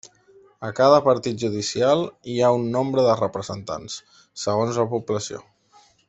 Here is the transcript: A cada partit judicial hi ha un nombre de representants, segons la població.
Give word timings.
A 0.67 0.69
cada 0.79 1.01
partit 1.07 1.35
judicial 1.43 2.01
hi 2.31 2.39
ha 2.41 2.49
un 2.61 2.65
nombre 2.79 3.03
de 3.11 3.15
representants, 3.21 3.99
segons 4.47 4.81
la 4.85 4.93
població. 4.97 5.43